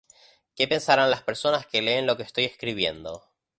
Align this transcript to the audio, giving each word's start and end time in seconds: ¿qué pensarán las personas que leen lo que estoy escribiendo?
¿qué 0.55 0.67
pensarán 0.67 1.11
las 1.11 1.21
personas 1.21 1.67
que 1.67 1.83
leen 1.83 2.07
lo 2.07 2.17
que 2.17 2.23
estoy 2.23 2.45
escribiendo? 2.45 3.29